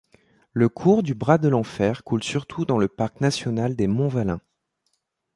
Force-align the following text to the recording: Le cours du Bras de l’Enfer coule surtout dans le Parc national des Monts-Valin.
Le 0.53 0.67
cours 0.67 1.03
du 1.03 1.13
Bras 1.13 1.37
de 1.37 1.47
l’Enfer 1.47 2.03
coule 2.03 2.23
surtout 2.23 2.65
dans 2.65 2.79
le 2.79 2.87
Parc 2.87 3.21
national 3.21 3.75
des 3.75 3.85
Monts-Valin. 3.85 4.41